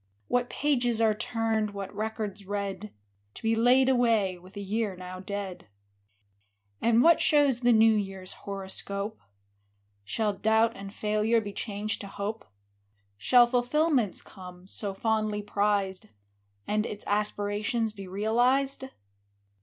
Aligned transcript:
What 0.27 0.49
pages 0.49 0.99
are 0.99 1.13
turned, 1.13 1.75
what 1.75 1.93
records 1.95 2.47
read. 2.47 2.91
To 3.35 3.43
be 3.43 3.55
laid 3.55 3.87
away 3.87 4.35
with 4.39 4.53
the 4.53 4.63
year 4.63 4.95
now 4.95 5.19
dead? 5.19 5.67
And 6.81 7.03
what 7.03 7.21
shows 7.21 7.59
the 7.59 7.71
new 7.71 7.93
year's 7.93 8.33
horoscope? 8.33 9.19
Shall 10.03 10.33
doubt 10.33 10.75
and 10.75 10.91
failure 10.91 11.39
be 11.39 11.53
changed 11.53 12.01
to 12.01 12.07
hope? 12.07 12.45
Shall 13.15 13.45
fulfilments 13.45 14.23
come,— 14.23 14.67
so 14.79 14.95
fondly 14.95 15.43
prized,— 15.43 16.07
And 16.67 16.87
its 16.87 17.05
aspirations 17.05 17.93
be 17.93 18.07
realized 18.07 18.85